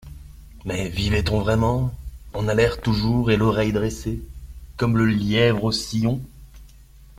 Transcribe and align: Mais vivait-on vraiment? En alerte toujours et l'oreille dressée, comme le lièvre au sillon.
Mais 0.65 0.89
vivait-on 0.89 1.41
vraiment? 1.41 1.93
En 2.33 2.47
alerte 2.47 2.81
toujours 2.81 3.29
et 3.29 3.37
l'oreille 3.37 3.71
dressée, 3.71 4.19
comme 4.75 4.97
le 4.97 5.05
lièvre 5.05 5.63
au 5.65 5.71
sillon. 5.71 6.23